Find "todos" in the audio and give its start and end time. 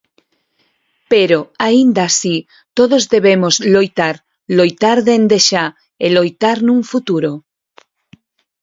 2.77-3.03